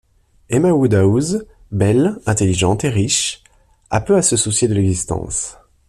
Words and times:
Emma 0.49 0.71
Woodhouse, 0.73 1.45
belle, 1.71 2.17
intelligente 2.25 2.85
et 2.85 2.89
riche, 2.89 3.43
a 3.91 4.01
peu 4.01 4.15
à 4.15 4.23
se 4.23 4.35
soucier 4.35 4.67
de 4.67 4.73
l’existence. 4.73 5.57